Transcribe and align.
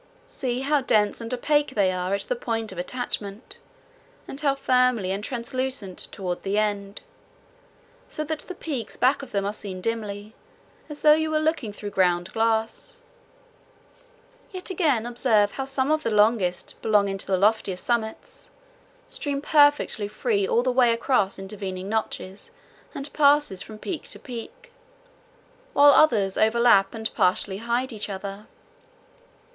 See 0.25 0.61
how 0.61 0.81
dense 0.81 1.21
and 1.21 1.31
opaque 1.31 1.75
they 1.75 1.91
are 1.91 2.15
at 2.15 2.21
the 2.23 2.35
point 2.35 2.71
of 2.71 2.79
attachment, 2.79 3.59
and 4.27 4.41
how 4.41 4.55
filmy 4.55 5.11
and 5.11 5.23
translucent 5.23 5.95
toward 6.11 6.41
the 6.41 6.57
end, 6.57 7.01
so 8.09 8.23
that 8.23 8.39
the 8.39 8.55
peaks 8.55 8.97
back 8.97 9.21
of 9.21 9.29
them 9.29 9.45
are 9.45 9.53
seen 9.53 9.79
dimly, 9.79 10.33
as 10.89 11.01
though 11.01 11.13
you 11.13 11.29
were 11.29 11.39
looking 11.39 11.71
through 11.71 11.91
ground 11.91 12.33
glass. 12.33 12.97
Yet 14.49 14.71
again 14.71 15.05
observe 15.05 15.51
how 15.51 15.65
some 15.65 15.91
of 15.91 16.01
the 16.01 16.09
longest, 16.09 16.81
belonging 16.81 17.19
to 17.19 17.27
the 17.27 17.37
loftiest 17.37 17.83
summits, 17.83 18.49
stream 19.07 19.39
perfectly 19.39 20.07
free 20.07 20.47
all 20.47 20.63
the 20.63 20.71
way 20.71 20.91
across 20.91 21.37
intervening 21.37 21.89
notches 21.89 22.49
and 22.95 23.13
passes 23.13 23.61
from 23.61 23.77
peak 23.77 24.05
to 24.05 24.17
peak, 24.17 24.71
while 25.73 25.91
others 25.91 26.39
overlap 26.39 26.95
and 26.95 27.13
partly 27.13 27.57
hide 27.57 27.93
each 27.93 28.09
other. 28.09 28.47